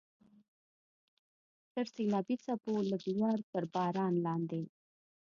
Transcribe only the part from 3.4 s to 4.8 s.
تر باران لاندې.